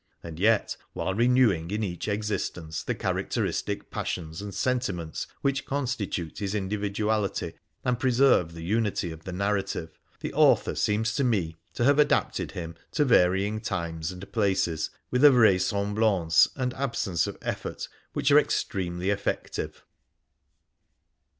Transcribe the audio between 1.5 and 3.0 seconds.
in each existence the